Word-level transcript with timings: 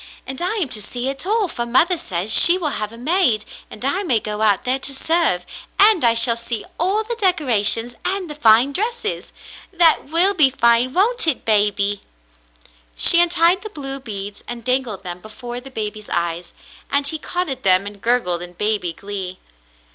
And 0.25 0.41
I 0.41 0.55
am 0.55 0.69
to 0.69 0.81
see 0.81 1.09
it 1.09 1.27
all, 1.27 1.47
for 1.47 1.63
mother 1.63 1.95
says 1.95 2.31
she 2.33 2.57
will 2.57 2.69
have 2.81 2.91
a 2.91 2.97
maid, 2.97 3.45
and 3.69 3.85
I 3.85 4.01
may 4.01 4.19
go 4.19 4.41
out 4.41 4.63
there 4.63 4.79
to 4.79 4.95
serve, 4.95 5.45
and 5.79 6.03
I 6.03 6.15
shall 6.15 6.35
see 6.35 6.65
all 6.79 7.03
the 7.03 7.13
decorations 7.13 7.93
and 8.03 8.27
the 8.27 8.33
fine 8.33 8.73
dresses. 8.73 9.31
That 9.71 10.05
will 10.05 10.33
be 10.33 10.49
fine, 10.49 10.91
won't 10.93 11.27
it, 11.27 11.45
baby?" 11.45 12.01
She 12.95 13.21
untied 13.21 13.61
the 13.61 13.69
blue 13.69 13.99
beads 13.99 14.43
and 14.47 14.65
dangled 14.65 15.03
them 15.03 15.19
before 15.19 15.59
the 15.59 15.69
baby's 15.69 16.09
eyes, 16.09 16.55
and 16.89 17.05
he 17.05 17.19
caught 17.19 17.47
at 17.47 17.61
them 17.61 17.85
and 17.85 18.01
gurgled 18.01 18.41
in 18.41 18.53
baby 18.53 18.93
glee. 18.93 19.37